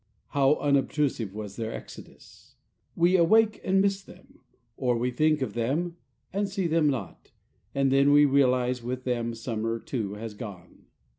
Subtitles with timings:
[0.29, 2.55] How unobtrusive was their exodus.
[2.95, 4.39] We awake and miss them,
[4.75, 5.97] or we think of them
[6.33, 7.29] and see them not,
[7.75, 10.87] and then we realize that with them summer too has gone.